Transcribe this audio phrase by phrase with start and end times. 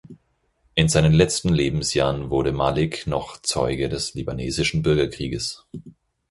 [0.73, 5.67] In seinen letzten Lebensjahren wurde Malik noch Zeuge des libanesischen Bürgerkrieges.